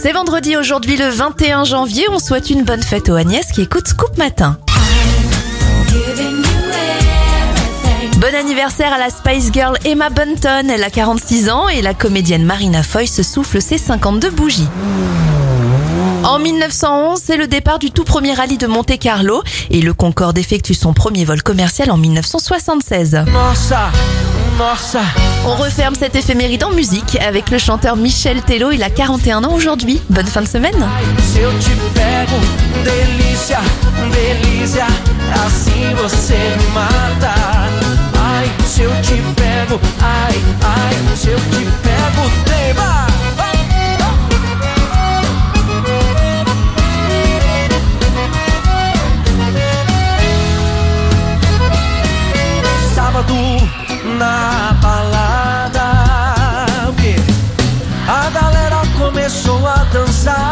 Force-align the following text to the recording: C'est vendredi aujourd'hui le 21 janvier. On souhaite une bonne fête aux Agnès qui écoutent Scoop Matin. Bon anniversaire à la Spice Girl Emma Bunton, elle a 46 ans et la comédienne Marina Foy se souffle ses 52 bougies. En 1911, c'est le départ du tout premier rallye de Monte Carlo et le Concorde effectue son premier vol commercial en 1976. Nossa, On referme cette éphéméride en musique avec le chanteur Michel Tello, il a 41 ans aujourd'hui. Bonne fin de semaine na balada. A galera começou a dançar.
C'est 0.00 0.12
vendredi 0.12 0.56
aujourd'hui 0.56 0.96
le 0.96 1.08
21 1.08 1.64
janvier. 1.64 2.04
On 2.08 2.20
souhaite 2.20 2.50
une 2.50 2.62
bonne 2.62 2.84
fête 2.84 3.08
aux 3.08 3.16
Agnès 3.16 3.44
qui 3.50 3.62
écoutent 3.62 3.88
Scoop 3.88 4.16
Matin. 4.16 4.56
Bon 8.18 8.32
anniversaire 8.32 8.92
à 8.92 8.98
la 8.98 9.10
Spice 9.10 9.50
Girl 9.52 9.76
Emma 9.84 10.08
Bunton, 10.08 10.70
elle 10.70 10.84
a 10.84 10.90
46 10.90 11.50
ans 11.50 11.68
et 11.68 11.82
la 11.82 11.94
comédienne 11.94 12.44
Marina 12.44 12.84
Foy 12.84 13.08
se 13.08 13.24
souffle 13.24 13.60
ses 13.60 13.76
52 13.76 14.30
bougies. 14.30 14.68
En 16.22 16.38
1911, 16.38 17.20
c'est 17.20 17.36
le 17.36 17.48
départ 17.48 17.80
du 17.80 17.90
tout 17.90 18.04
premier 18.04 18.34
rallye 18.34 18.56
de 18.56 18.68
Monte 18.68 18.96
Carlo 19.00 19.42
et 19.70 19.82
le 19.82 19.94
Concorde 19.94 20.38
effectue 20.38 20.74
son 20.74 20.92
premier 20.92 21.24
vol 21.24 21.42
commercial 21.42 21.90
en 21.90 21.96
1976. 21.96 23.24
Nossa, 23.32 23.90
On 25.46 25.54
referme 25.54 25.94
cette 25.94 26.16
éphéméride 26.16 26.64
en 26.64 26.72
musique 26.72 27.16
avec 27.20 27.50
le 27.50 27.58
chanteur 27.58 27.94
Michel 27.94 28.42
Tello, 28.42 28.72
il 28.72 28.82
a 28.82 28.90
41 28.90 29.44
ans 29.44 29.54
aujourd'hui. 29.54 30.00
Bonne 30.10 30.26
fin 30.26 30.42
de 30.42 30.48
semaine 30.48 30.74
na 54.18 54.72
balada. 54.82 55.88
A 58.08 58.30
galera 58.30 58.82
começou 58.98 59.66
a 59.66 59.84
dançar. 59.92 60.47